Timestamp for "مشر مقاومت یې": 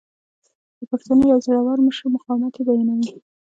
1.87-2.63